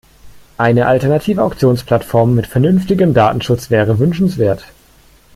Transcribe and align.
Eine 0.57 0.87
alternative 0.87 1.43
Auktionsplattform 1.43 2.33
mit 2.33 2.47
vernünftigem 2.47 3.13
Datenschutz 3.13 3.69
wäre 3.69 3.99
wünschenswert. 3.99 4.65